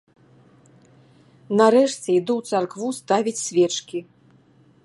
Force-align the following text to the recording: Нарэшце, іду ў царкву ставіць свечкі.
Нарэшце, 1.59 2.09
іду 2.19 2.33
ў 2.37 2.41
царкву 2.55 2.87
ставіць 3.01 3.39
свечкі. 3.47 3.99